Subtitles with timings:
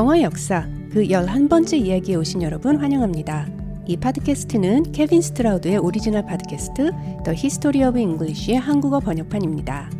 [0.00, 3.46] 영어의 역사 그 11번째 이야기에 오신 여러분 환영합니다.
[3.86, 6.90] 이 팟캐스트는 케빈 스트라우드의 오리지널 팟캐스트
[7.22, 9.90] The History of English의 한국어 번역판입니다.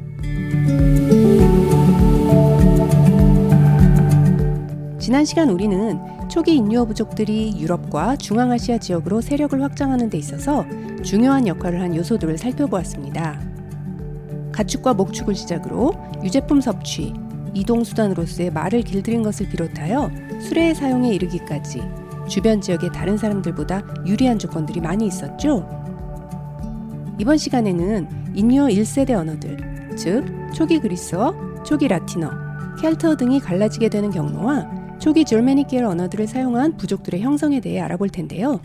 [4.99, 10.65] 지난 시간 우리는 초기 인유어 부족들이 유럽과 중앙아시아 지역으로 세력을 확장하는 데 있어서
[11.03, 13.39] 중요한 역할을 한 요소들을 살펴보았습니다.
[14.51, 15.93] 가축과 목축을 시작으로
[16.25, 17.13] 유제품 섭취,
[17.55, 20.11] 이동 수단으로서의 말을 길들인 것을 비롯하여
[20.41, 21.83] 수레의 사용에 이르기까지
[22.29, 25.69] 주변 지역의 다른 사람들보다 유리한 조건들이 많이 있었죠.
[27.19, 30.25] 이번 시간에는 인유어 1세대 언어들, 즉
[30.55, 32.31] 초기 그리스어, 초기 라틴어,
[32.81, 38.61] 켈터 등이 갈라지게 되는 경로와 초기 절메닉 계열 언어들을 사용한 부족들의 형성에 대해 알아볼 텐데요.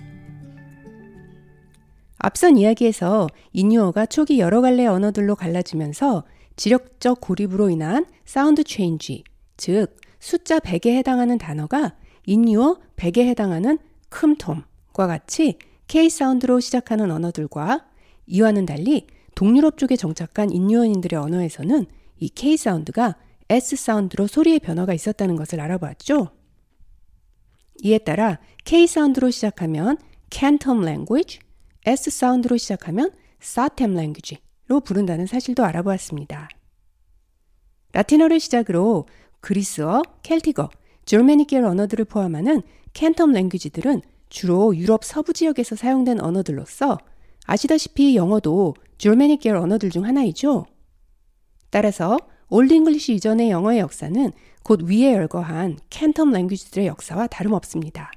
[2.18, 6.24] 앞선 이야기에서 인유어가 초기 여러 갈래 언어들로 갈라지면서
[6.56, 9.24] 지리적 고립으로 인한 sound change,
[9.58, 13.78] 즉 숫자 100에 해당하는 단어가 인유어 100에 해당하는
[14.10, 15.58] 큼톰과 같이
[15.88, 17.86] K sound로 시작하는 언어들과
[18.26, 21.86] 이와는 달리 동유럽 쪽에 정착한 인유어인들의 언어에서는
[22.20, 23.16] 이 K sound가
[23.50, 26.30] S sound로 소리의 변화가 있었다는 것을 알아보았죠.
[27.84, 29.98] 이에 따라 K sound로 시작하면
[30.32, 31.40] Centum language,
[31.86, 36.50] S sound로 시작하면 Satem language 로 부른다는 사실도 알아보았습니다.
[37.94, 39.06] 라틴어를 시작으로
[39.40, 40.70] 그리스어, Celtic어,
[41.06, 42.62] Germanic계 언어들을 포함하는
[42.94, 46.98] Centum language들은 주로 유럽 서부 지역에서 사용된 언어들로서
[47.46, 50.66] 아시다시피 영어도 계열 언어들 중 하나이죠.
[51.70, 52.18] 따라서
[52.50, 54.32] Old English 이전의 영어의 역사는
[54.64, 58.12] 곧 위에 열거한 Centum language들의 역사와 다름없습니다.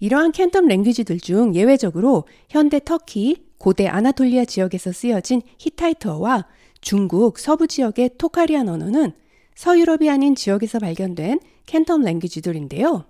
[0.00, 6.48] 이러한 Centum language들 중 예외적으로 현대 터키, 고대 아나톨리아 지역에서 쓰여진 히타이트어와
[6.80, 9.12] 중국 서부 지역의 Tocharian 언어는
[9.54, 13.04] 서유럽이 아닌 지역에서 발견된 Centum language들인데요.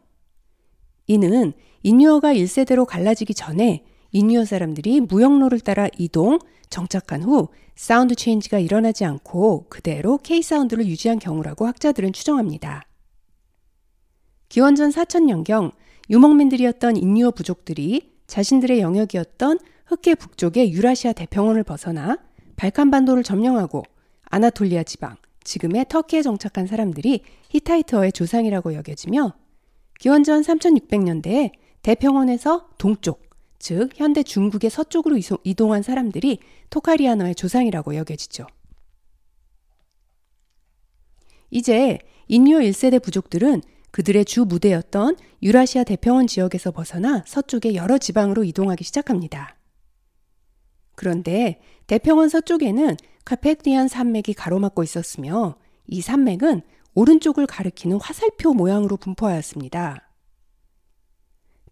[1.07, 9.07] 이는 인유어가 1세대로 갈라지기 전에 인유어 사람들이 무역로를 따라 이동, 정착한 후 sound change가 일어나지
[9.07, 12.87] 않고 그대로 K sound를 유지한 경우라고 학자들은 추정합니다.
[14.51, 15.73] 기원전 4천년경
[16.11, 22.19] 유목민들이었던 인유어 부족들이 자신들의 영역이었던 흑해 북쪽의 유라시아 대평원을 벗어나
[22.57, 23.83] 발칸반도를 점령하고
[24.25, 29.35] 아나톨리아 지방, 지금의 터키에 정착한 사람들이 히타이트어의 조상이라고 여겨지며
[29.99, 33.23] 기원전 3600년대에 대평원에서 동쪽,
[33.59, 36.39] 즉 현대 중국의 서쪽으로 이동한 사람들이
[36.71, 38.47] 토카리아너의 조상이라고 여겨지죠.
[41.51, 41.99] 이제
[42.29, 49.57] 인유 1세대 부족들은 그들의 주 무대였던 유라시아 대평원 지역에서 벗어나 서쪽의 여러 지방으로 이동하기 시작합니다.
[51.03, 55.57] 그런데 대평원 서쪽에는 카페디안 산맥이 가로막고 있었으며
[55.89, 56.63] 이 산맥은
[56.95, 60.09] 오른쪽을 가리키는 화살표 모양으로 분포하였습니다.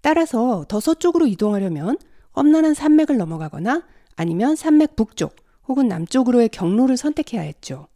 [0.01, 1.97] 따라서 더 서쪽으로 이동하려면
[2.35, 3.87] 험난한 산맥을 넘어가거나
[4.17, 5.37] 아니면 산맥 북쪽
[5.69, 7.87] 혹은 남쪽으로의 경로를 선택해야 했죠.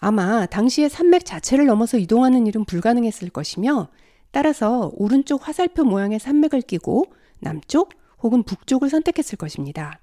[0.00, 3.88] 아마 당시에 산맥 자체를 넘어서 이동하는 일은 불가능했을 것이며
[4.30, 7.04] 따라서 오른쪽 화살표 모양의 산맥을 끼고
[7.40, 7.90] 남쪽
[8.22, 10.00] 혹은 북쪽을 선택했을 것입니다.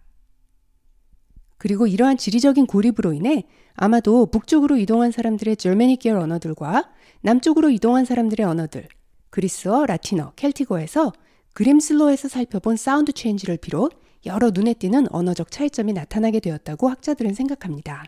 [1.57, 3.43] 그리고 이러한 지리적인 고립으로 인해
[3.75, 6.89] 아마도 북쪽으로 이동한 사람들의 절메닉 계열 언어들과
[7.21, 8.87] 남쪽으로 이동한 사람들의 언어들,
[9.29, 11.11] 그리스어, 라틴어, 켈티거에서
[11.53, 13.91] Grimm's Law에서 살펴본 sound change를 비롯
[14.25, 18.05] 여러 눈에 띄는 언어적 차이점이 나타나게 되었다고 학자들은 생각합니다.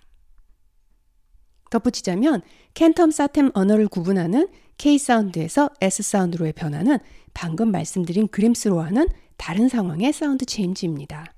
[1.69, 2.41] 덧붙이자면
[2.73, 4.47] Centum Satem 언어를 구분하는
[4.77, 6.99] K sound에서 S sound로의 변화는
[7.33, 9.07] 방금 말씀드린 Grimm's Law와는
[9.41, 11.33] 다른 상황의 sound change입니다.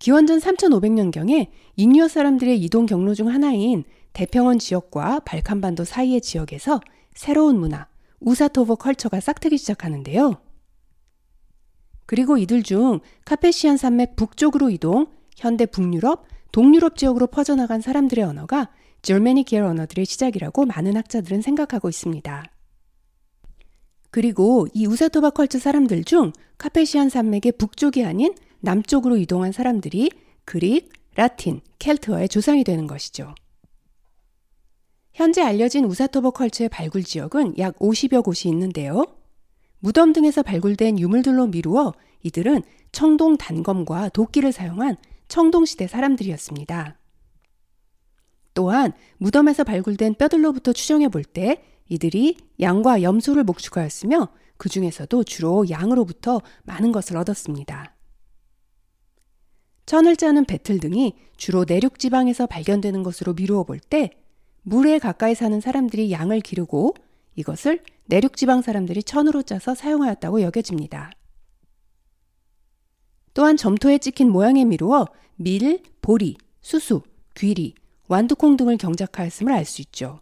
[0.00, 1.46] 기원전 3500년경에
[1.76, 3.84] 인유어 사람들의 이동 경로 중 하나인
[4.14, 6.80] 대평원 지역과 발칸반도 사이의 지역에서
[7.14, 7.86] 새로운 문화,
[8.18, 10.42] 우사토버 컬처가 싹트기 시작하는데요.
[12.04, 15.06] 그리고 이들 중 카페시안 산맥 북쪽으로 이동,
[15.36, 18.70] 현대 북유럽, 동유럽 지역으로 퍼져나간 사람들의 언어가
[19.02, 22.57] 절메니 계열 언어들의 시작이라고 많은 학자들은 생각하고 있습니다.
[24.18, 30.10] 그리고 이 우사토바 컬처 사람들 중 카페시안 산맥의 북쪽이 아닌 남쪽으로 이동한 사람들이
[30.44, 33.36] 그릭, 라틴, 켈트어의 조상이 되는 것이죠.
[35.12, 39.06] 현재 알려진 우사토버 컬처의 발굴 지역은 약 50여 곳이 있는데요.
[39.78, 41.94] 무덤 등에서 발굴된 유물들로 미루어
[42.24, 44.96] 이들은 청동 단검과 도끼를 사용한
[45.28, 46.98] 청동시대 사람들이었습니다.
[48.54, 56.40] 또한 무덤에서 발굴된 뼈들로부터 추정해 볼 때 이들이 양과 염소를 목축하였으며 그 중에서도 주로 양으로부터
[56.64, 57.94] 많은 것을 얻었습니다.
[59.86, 64.10] 천을 짜는 배틀 등이 주로 내륙 지방에서 발견되는 것으로 미루어 볼 때
[64.62, 66.94] 물에 가까이 사는 사람들이 양을 기르고
[67.36, 71.12] 이것을 내륙 지방 사람들이 천으로 짜서 사용하였다고 여겨집니다.
[73.32, 75.06] 또한 점토에 찍힌 모양에 미루어
[75.36, 77.02] 밀, 보리, 수수,
[77.36, 77.74] 귀리,
[78.08, 80.20] 완두콩 등을 경작하였음을 알 수 있죠.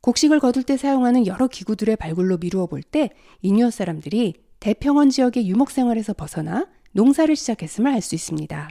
[0.00, 3.10] 곡식을 거둘 때 사용하는 여러 기구들의 발굴로 미루어 볼 때
[3.42, 8.70] 이뉴어 사람들이 대평원 지역의 유목 생활에서 벗어나 농사를 시작했음을 알 수 있습니다.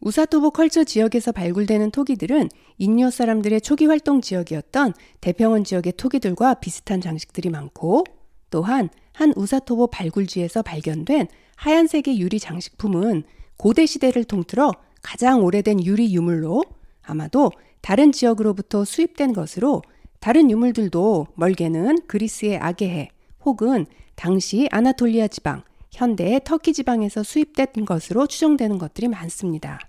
[0.00, 2.48] 우사토보 컬처 지역에서 발굴되는 토기들은
[2.78, 8.04] 인뉴어 사람들의 초기 활동 지역이었던 대평원 지역의 토기들과 비슷한 장식들이 많고
[8.50, 13.22] 또한 한 우사토보 발굴지에서 발견된 하얀색의 유리 장식품은
[13.56, 14.72] 고대 시대를 통틀어
[15.02, 16.64] 가장 오래된 유리 유물로
[17.02, 17.52] 아마도
[17.82, 19.82] 다른 지역으로부터 수입된 것으로
[20.20, 23.10] 다른 유물들도 멀게는 그리스의 아게해
[23.44, 29.80] 혹은 당시 아나톨리아 지방, 현대의 터키 지방에서 수입된 것으로 추정되는 것들이 많습니다.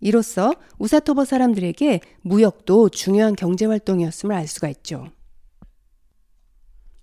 [0.00, 5.08] 이로써 우사토버 사람들에게 무역도 중요한 경제 활동이었음을 알 수가 있죠.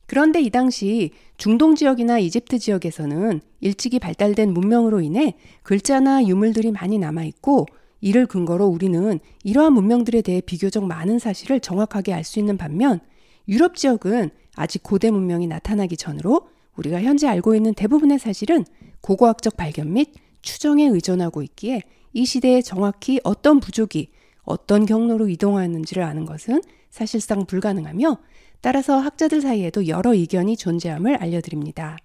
[0.07, 7.65] 그런데 이 당시 중동 지역이나 이집트 지역에서는 일찍이 발달된 문명으로 인해 글자나 유물들이 많이 남아있고
[8.01, 12.99] 이를 근거로 우리는 이러한 문명들에 대해 비교적 많은 사실을 정확하게 알 수 있는 반면
[13.47, 18.65] 유럽 지역은 아직 고대 문명이 나타나기 전으로 우리가 현재 알고 있는 대부분의 사실은
[19.01, 21.81] 고고학적 발견 및 추정에 의존하고 있기에
[22.13, 24.09] 이 시대에 정확히 어떤 부족이
[24.43, 28.17] 어떤 경로로 이동하였는지를 아는 것은 사실상 불가능하며
[28.61, 31.97] 따라서 학자들 사이에도 여러 의견이 존재함을 알려드립니다.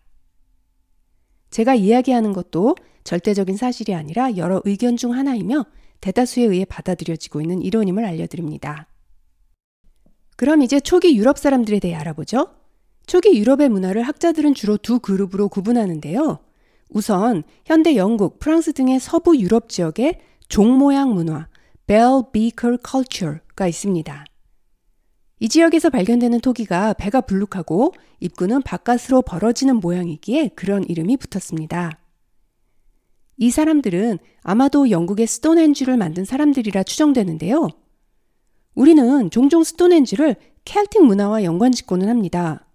[1.50, 5.64] 제가 이야기하는 것도 절대적인 사실이 아니라 여러 의견 중 하나이며
[6.00, 8.86] 대다수에 의해 받아들여지고 있는 이론임을 알려드립니다.
[10.36, 12.48] 그럼 이제 초기 유럽 사람들에 대해 알아보죠.
[13.06, 16.38] 초기 유럽의 문화를 학자들은 주로 두 그룹으로 구분하는데요.
[16.90, 21.48] 우선 현대 영국, 프랑스 등의 서부 유럽 지역의 종 모양 문화,
[21.86, 24.24] Bell Beaker Culture가 있습니다.
[25.42, 31.99] 이 지역에서 발견되는 토기가 배가 불룩하고 입구는 바깥으로 벌어지는 모양이기에 그런 이름이 붙었습니다.
[33.40, 37.70] 이 사람들은 아마도 영국의 스톤헨지를 만든 사람들이라 추정되는데요.
[38.74, 42.66] 우리는 종종 스톤헨지를 켈틱 문화와 연관 짓고는 합니다.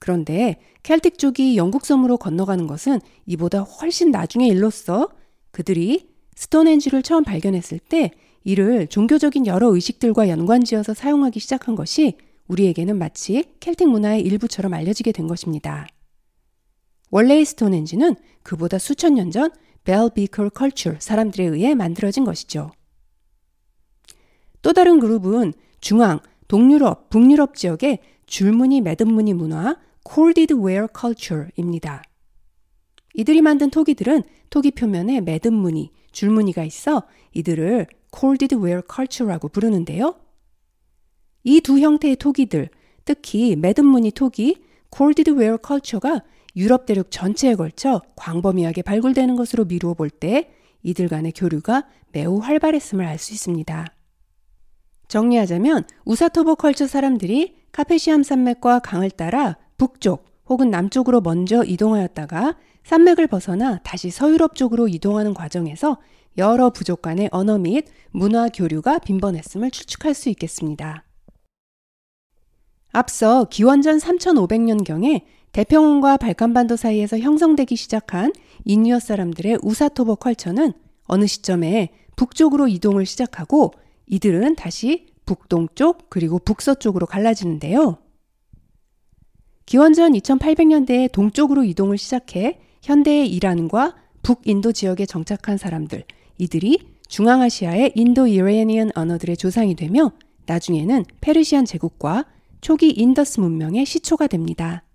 [0.00, 5.08] 그런데 켈틱 쪽이 영국 섬으로 건너가는 것은 이보다 훨씬 나중의 일로서
[5.52, 8.10] 그들이 스톤헨지를 처음 발견했을 때
[8.42, 12.16] 이를 종교적인 여러 의식들과 연관지어서 사용하기 시작한 것이
[12.48, 15.86] 우리에게는 마치 켈틱 문화의 일부처럼 알려지게 된 것입니다.
[17.12, 19.52] 원래의 스톤헨지는 그보다 수천 년 전
[19.86, 22.72] Bell Beaker Culture 사람들에 의해 만들어진 것이죠.
[24.60, 26.18] 또 다른 그룹은 중앙,
[26.48, 32.02] 동유럽, 북유럽 지역의 줄무늬 매듭무늬 문화 Corded Ware Culture입니다.
[33.14, 40.16] 이들이 만든 토기들은 토기 표면에 매듭무늬, 줄무늬가 있어 이들을 Corded Ware Culture라고 부르는데요.
[41.44, 42.70] 이 두 형태의 토기들,
[43.04, 44.56] 특히 매듭무늬 토기,
[44.90, 46.22] Corded Ware Culture가
[46.56, 50.50] 유럽 대륙 전체에 걸쳐 광범위하게 발굴되는 것으로 미루어 볼 때
[50.82, 53.86] 이들 간의 교류가 매우 활발했음을 알 수 있습니다.
[55.08, 63.78] 정리하자면 Usatovo Culture 사람들이 Carpathian 산맥과 강을 따라 북쪽 혹은 남쪽으로 먼저 이동하였다가 산맥을 벗어나
[63.78, 65.98] 다시 서유럽 쪽으로 이동하는 과정에서
[66.38, 71.04] 여러 부족 간의 언어 및 문화 교류가 빈번했음을 추측할 수 있겠습니다.
[72.92, 75.22] 앞서 기원전 3500년경에
[75.52, 78.32] 대평원과 발칸반도 사이에서 형성되기 시작한
[78.64, 80.72] 인유어 사람들의 우사토버 컬처는
[81.04, 83.72] 어느 시점에 북쪽으로 이동을 시작하고
[84.06, 87.98] 이들은 다시 북동쪽 그리고 북서쪽으로 갈라지는데요.
[89.66, 96.04] 기원전 2800년대에 동쪽으로 이동을 시작해 현대의 이란과 북인도 지역에 정착한 사람들,
[96.38, 100.12] 이들이 중앙아시아의 인도 이레니언 언어들의 조상이 되며
[100.46, 102.26] 나중에는 페르시안 제국과
[102.60, 104.85] 초기 인더스 문명의 시초가 됩니다.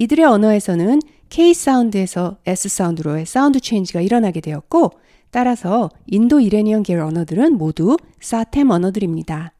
[0.00, 4.92] 이들의 언어에서는 K 사운드에서 S 사운드로의 사운드 체인지가 일어나게 되었고
[5.30, 9.52] 따라서 Indo-Iranian 계열 언어들은 모두 satem 언어들입니다.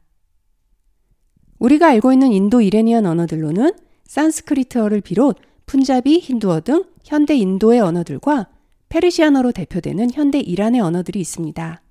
[1.59, 3.73] 우리가 알고 있는 Indo-Iranian 언어들로는
[4.07, 8.47] 산스크리트어를 비롯 Punjabi, 힌두어 등 현대 인도의 언어들과
[8.89, 11.81] 페르시아어로 대표되는 현대 이란의 언어들이 있습니다.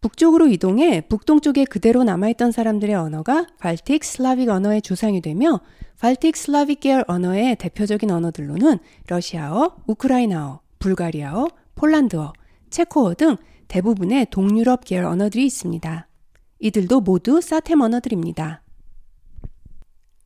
[0.00, 5.60] 북쪽으로 이동해 북동쪽에 그대로 남아있던 사람들의 언어가 발틱 슬라빅 언어의 조상이 되며
[5.98, 8.78] 발틱 슬라빅 계열 언어의 대표적인 언어들로는
[9.08, 12.32] 러시아어, 우크라이나어, 불가리아어, 폴란드어,
[12.70, 13.36] 체코어 등
[13.68, 16.08] 대부분의 동유럽 계열 언어들이 있습니다.
[16.60, 18.62] 이들도 모두 사템 언어들입니다.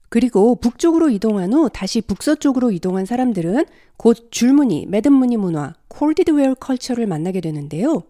[0.08, 3.64] 그리고 북쪽으로 이동한 후 다시 북서쪽으로 이동한 사람들은
[3.96, 8.04] 곧 줄무늬, 매듭무늬 문화, 콜디드웨어 컬처를 만나게 되는데요.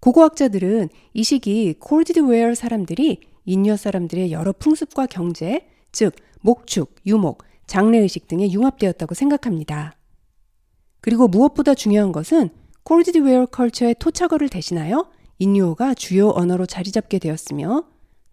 [0.00, 8.26] 고고학자들은 이 시기 Corded Ware 사람들이 인유어 사람들의 여러 풍습과 경제, 즉 목축, 유목, 장례의식
[8.26, 9.96] 등에 융합되었다고 생각합니다.
[11.00, 12.50] 그리고 무엇보다 중요한 것은
[12.84, 17.84] Corded Ware Culture의 토착어를 대신하여 인유어가 주요 언어로 자리 잡게 되었으며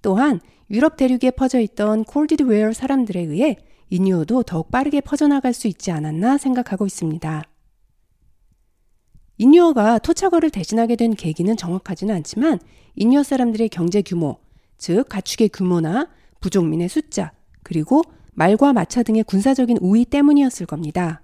[0.01, 3.57] 또한 유럽 대륙에 퍼져 있던 Corded Ware 사람들에 의해
[3.89, 7.43] 인유어도 더욱 빠르게 퍼져나갈 수 있지 않았나 생각하고 있습니다.
[9.39, 12.59] 인유어가 토착어를 대신하게 된 계기는 정확하지는 않지만
[12.95, 14.37] 인유어 사람들의 경제 규모,
[14.77, 16.09] 즉 가축의 규모나
[16.41, 17.31] 부족민의 숫자,
[17.63, 18.01] 그리고
[18.33, 21.21] 말과 마차 등의 군사적인 우위 때문이었을 겁니다.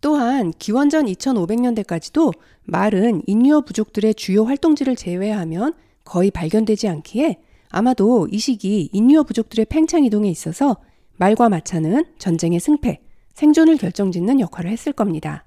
[0.00, 2.32] 또한 기원전 2500년대까지도
[2.64, 5.74] 말은 인유어 부족들의 주요 활동지를 제외하면
[6.04, 10.76] 거의 발견되지 않기에 아마도 이 시기 인유어 부족들의 팽창 이동에 있어서
[11.18, 13.00] 말과 마차는 전쟁의 승패,
[13.34, 15.44] 생존을 결정짓는 역할을 했을 겁니다.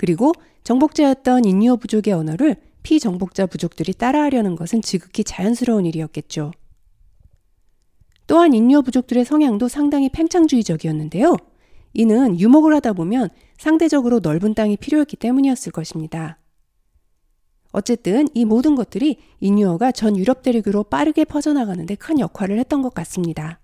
[0.00, 0.32] 그리고
[0.64, 6.52] 정복자였던 인유어 부족의 언어를 피정복자 부족들이 따라하려는 것은 지극히 자연스러운 일이었겠죠.
[8.26, 11.36] 또한 인유어 부족들의 성향도 상당히 팽창주의적이었는데요.
[11.92, 13.28] 이는 유목을 하다 보면
[13.58, 16.38] 상대적으로 넓은 땅이 필요했기 때문이었을 것입니다.
[17.72, 23.60] 어쨌든 이 모든 것들이 인유어가 전 유럽 대륙으로 빠르게 퍼져나가는데 큰 역할을 했던 것 같습니다.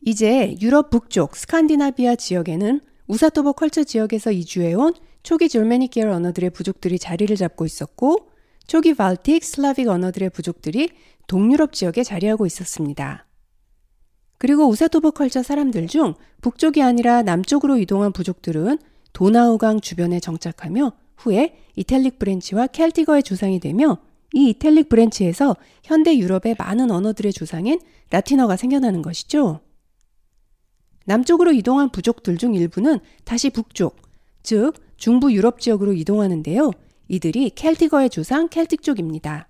[0.00, 7.34] 이제 유럽 북쪽 스칸디나비아 지역에는 Usatovo Culture 지역에서 이주해온 초기 Germanic 계열 언어들의 부족들이 자리를
[7.34, 8.28] 잡고 있었고
[8.66, 10.90] 초기 Baltic, Slavic 언어들의 부족들이
[11.26, 13.26] 동유럽 지역에 자리하고 있었습니다.
[14.36, 18.78] 그리고 Usatovo Culture 사람들 중 북쪽이 아니라 남쪽으로 이동한 부족들은
[19.12, 23.98] 도나우강 주변에 정착하며 후에 Italic branch와 Celtic어의 조상이 되며
[24.34, 29.60] 이 Italic branch에서 현대 유럽의 많은 언어들의 조상인 라틴어가 생겨나는 것이죠.
[31.08, 33.96] 남쪽으로 이동한 부족들 중 일부는 다시 북쪽,
[34.42, 36.70] 즉 중부 유럽 지역으로 이동하는데요.
[37.08, 39.48] 이들이 켈티거의 조상 켈틱 쪽입니다.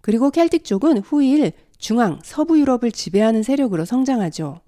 [0.00, 4.62] 그리고 켈틱 쪽은 후일 중앙, 서부 유럽을 지배하는 세력으로 성장하죠.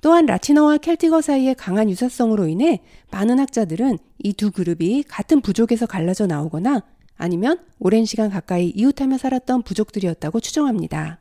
[0.00, 6.28] 또한 라틴어와 켈틱어 사이의 강한 유사성으로 인해 많은 학자들은 이 두 그룹이 같은 부족에서 갈라져
[6.28, 6.82] 나오거나
[7.16, 11.20] 아니면 오랜 시간 가까이 이웃하며 살았던 부족들이었다고 추정합니다.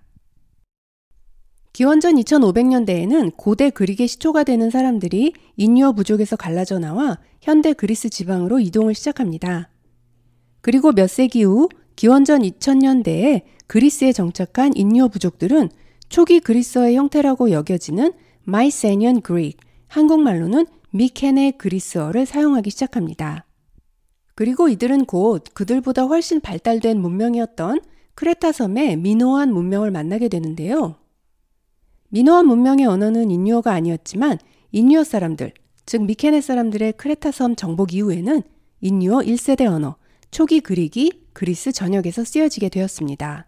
[1.78, 8.96] 기원전 2500년대에는 고대 Greek의 시초가 되는 사람들이 인유어 부족에서 갈라져 나와 현대 그리스 지방으로 이동을
[8.96, 9.70] 시작합니다.
[10.62, 15.70] 그리고 몇 세기 후 기원전 2000년대에 그리스에 정착한 인유어 부족들은
[16.10, 19.58] 초기 그리스어의 형태라고 여겨지는 Mycenaean Greek,
[19.88, 23.46] 한국말로는 미케네 그리스어를 사용하기 시작합니다.
[24.34, 27.82] 그리고 이들은 곧 그들보다 훨씬 발달된 문명이었던
[28.16, 30.96] 크레타 섬의 Minoan 문명을 만나게 되는데요.
[32.10, 34.38] 미노아 문명의 언어는 인유어가 아니었지만
[34.72, 35.54] 인유어 사람들,
[35.86, 38.42] 즉 미케네 사람들의 크레타 섬 정복 이후에는
[38.82, 39.98] 인유어 1세대 언어,
[40.32, 43.48] 초기 Greek이 그리스 전역에서 쓰여지게 되었습니다.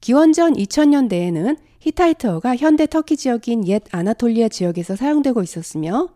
[0.00, 6.08] 기원전 2000년대에는 히타이트어가 현대 터키 지역인 옛 아나톨리아 지역에서 사용되고 있었으며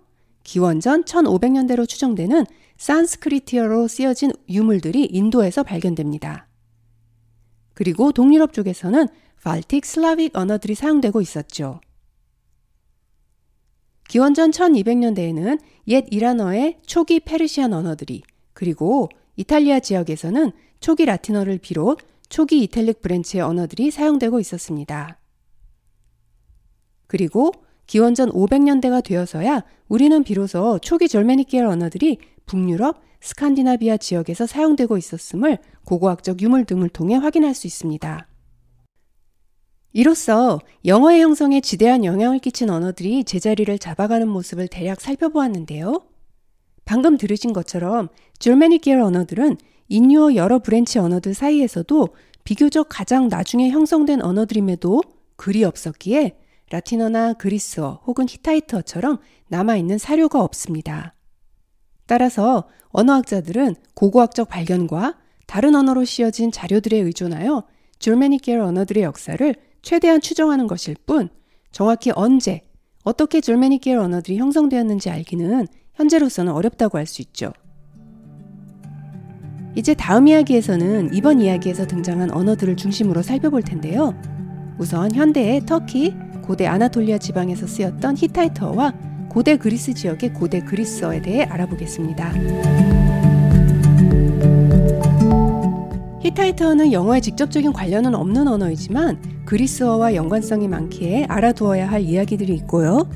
[0.42, 2.44] 기원전 1500년대로 추정되는
[2.76, 6.46] 산스크리트어로 쓰여진 유물들이 인도에서 발견됩니다.
[7.74, 9.06] 그리고 동유럽 쪽에서는
[9.42, 11.80] Baltic Slavic 언어들이 사용되고 있었죠.
[14.08, 23.02] 기원전 1200년대에는 옛 이란어의 초기 페르시안 언어들이 그리고 이탈리아 지역에서는 초기 라틴어를 비롯 초기 Italic
[23.02, 25.18] branch의 언어들이 사용되고 있었습니다.
[27.06, 27.52] 그리고
[27.86, 36.42] 기원전 500년대가 되어서야 우리는 비로소 초기 Germanic 계열 언어들이 북유럽, 스칸디나비아 지역에서 사용되고 있었음을 고고학적
[36.42, 38.26] 유물 등을 통해 확인할 수 있습니다.
[39.92, 46.02] 이로써 영어의 형성에 지대한 영향을 끼친 언어들이 제자리를 잡아가는 모습을 대략 살펴보았는데요.
[46.84, 49.56] 방금 들으신 것처럼 Germanic 계열 언어들은
[49.88, 52.08] 인유어 여러 branch 언어들 사이에서도
[52.44, 55.02] 비교적 가장 나중에 형성된 언어들임에도
[55.36, 56.36] 글이 없었기에
[56.70, 61.14] 라틴어나 그리스어 혹은 히타이트어처럼 남아있는 사료가 없습니다.
[62.06, 65.16] 따라서 언어학자들은 고고학적 발견과
[65.46, 67.64] 다른 언어로 씌어진 자료들에 의존하여
[67.98, 69.54] 줄메닉 계열 언어들의 역사를
[69.86, 71.28] 최대한 추정하는 것일 뿐
[71.70, 72.62] 정확히 언제,
[73.04, 77.52] 어떻게 줄메닉 계열 언어들이 형성되었는지 알기는 현재로서는 어렵다고 할 수 있죠.
[79.76, 84.12] 이제 다음 이야기에서는 이번 이야기에서 등장한 언어들을 중심으로 살펴볼 텐데요.
[84.76, 88.92] 우선 현대의 터키, 고대 아나톨리아 지방에서 쓰였던 히타이트어와
[89.30, 93.25] 고대 그리스 지역의 고대 그리스어에 대해 알아보겠습니다.
[96.36, 103.08] 히타이트어는 영어에 직접적인 관련은 없는 언어이지만 그리스어와 연관성이 많기에 알아두어야 할 이야기들이 있고요.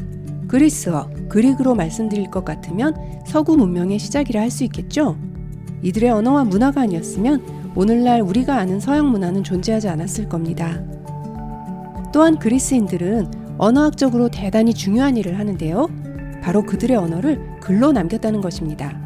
[0.49, 2.95] 그리스어, 그릭으로 말씀드릴 것 같으면
[3.27, 5.17] 서구 문명의 시작이라 할 수 있겠죠.
[5.83, 10.83] 이들의 언어와 문화가 아니었으면 오늘날 우리가 아는 서양 문화는 존재하지 않았을 겁니다.
[12.13, 15.89] 또한 그리스인들은 언어학적으로 대단히 중요한 일을 하는데요.
[16.43, 18.99] 바로 그들의 언어를 글로 남겼다는 것입니다.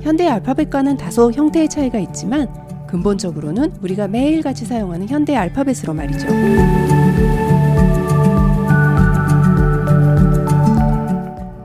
[0.00, 2.61] 현대 알파벳과는 다소 형태의 차이가 있지만
[2.92, 6.26] 근본적으로는 우리가 매일같이 사용하는 현대 알파벳으로 말이죠.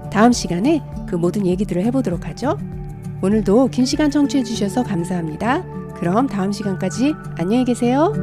[0.09, 2.57] 다음 시간에 그 모든 얘기들을 해보도록 하죠.
[3.21, 5.65] 오늘도 긴 시간 청취해 주셔서 감사합니다.
[5.95, 8.13] 그럼 다음 시간까지 안녕히 계세요.